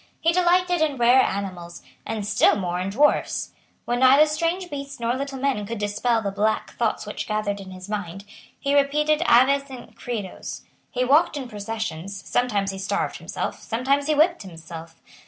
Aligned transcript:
He 0.19 0.31
delighted 0.33 0.81
in 0.81 0.97
rare 0.97 1.21
animals, 1.21 1.83
and 2.07 2.25
still 2.25 2.55
more 2.55 2.79
in 2.79 2.89
dwarfs. 2.89 3.51
When 3.85 3.99
neither 3.99 4.25
strange 4.25 4.67
beasts 4.71 4.99
nor 4.99 5.13
little 5.13 5.37
men 5.37 5.63
could 5.67 5.77
dispel 5.77 6.23
the 6.23 6.31
black 6.31 6.71
thoughts 6.71 7.05
which 7.05 7.27
gathered 7.27 7.59
in 7.61 7.69
his 7.69 7.87
mind, 7.87 8.25
he 8.59 8.73
repeated 8.73 9.21
Aves 9.29 9.69
and 9.69 9.95
Credos; 9.95 10.63
he 10.89 11.05
walked 11.05 11.37
in 11.37 11.47
processions; 11.47 12.27
sometimes 12.27 12.71
he 12.71 12.79
starved 12.79 13.17
himself; 13.17 13.61
sometimes 13.61 14.07
he 14.07 14.15
whipped 14.15 14.41
himself. 14.41 14.99